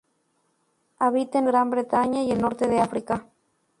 Habita 0.97 1.37
en 1.37 1.45
Europa, 1.45 1.51
Gran 1.57 1.69
Bretaña 1.69 2.23
y 2.23 2.31
el 2.31 2.41
norte 2.41 2.67
de 2.67 2.81
África. 2.81 3.27